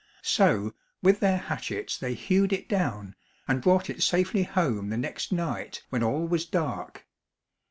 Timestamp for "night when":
5.31-6.01